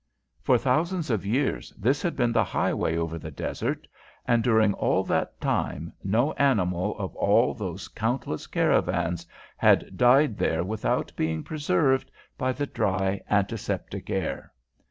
For 0.41 0.57
thousands 0.57 1.11
of 1.11 1.27
years 1.27 1.69
this 1.77 2.01
had 2.01 2.15
been 2.15 2.31
the 2.31 2.43
highway 2.43 2.97
over 2.97 3.19
the 3.19 3.29
desert, 3.29 3.87
and 4.25 4.41
during 4.43 4.73
all 4.73 5.03
that 5.03 5.39
time 5.39 5.93
no 6.03 6.33
animal 6.33 6.97
of 6.97 7.15
all 7.15 7.53
those 7.53 7.87
countless 7.87 8.47
caravans 8.47 9.27
had 9.57 9.95
died 9.99 10.39
there 10.39 10.63
without 10.63 11.11
being 11.15 11.43
preserved 11.43 12.09
by 12.35 12.51
the 12.51 12.65
dry, 12.65 13.21
antiseptic 13.29 14.09
air. 14.09 14.51